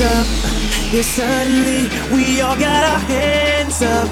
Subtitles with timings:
[0.00, 0.26] up.
[0.92, 4.08] Yeah, suddenly we all got our hands up.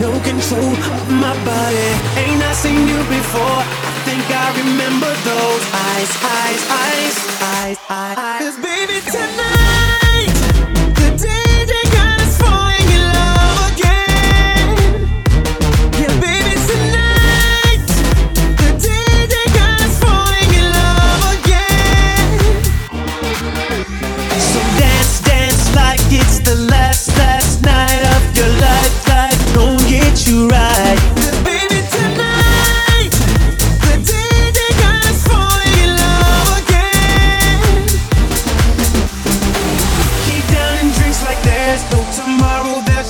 [0.00, 1.90] No control of my body.
[2.22, 3.62] Ain't I seen you before?
[3.62, 6.77] I think I remember those eyes, eyes, eyes,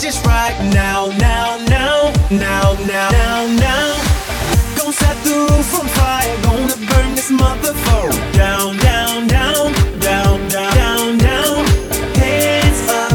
[0.01, 3.97] Just right now, now, now, now, now, now, now.
[4.77, 6.37] Gonna set the roof on fire.
[6.45, 11.67] Gonna burn this motherfucker down, down, down, down, down, down, down.
[12.15, 13.13] Hands up.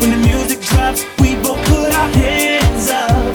[0.00, 3.34] When the music drops, we both put our hands up.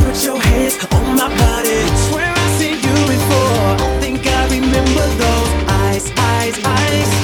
[0.00, 1.78] Put your hands on my body.
[2.08, 3.76] Swear I've seen you before.
[3.84, 5.50] I think I remember those
[5.84, 7.17] eyes, eyes, eyes,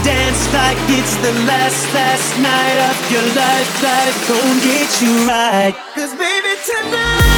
[0.00, 3.70] dance, like it's the last, last night of your life.
[3.82, 5.74] Life gon' get you right.
[5.94, 7.31] Cause baby, tonight,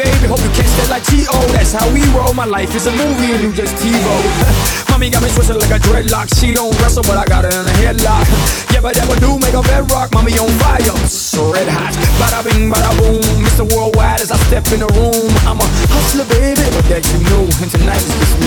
[0.00, 1.36] baby, hope you catch that like T.O.
[1.52, 2.32] That's how we roll.
[2.32, 4.14] My life is a movie and you just TiVo.
[4.90, 6.32] Mommy got me twisted like a dreadlock.
[6.32, 8.24] She don't wrestle, but I got her in a headlock.
[8.70, 10.14] Yeah, but that would do make a bedrock.
[10.14, 11.90] Mommy on fire, so red hot.
[12.22, 13.18] Bada bing, bada boom.
[13.42, 13.66] Mr.
[13.66, 15.26] Worldwide as I step in the room.
[15.42, 17.50] I'm a hustler, baby, but that you know.
[17.60, 18.39] And tonight is just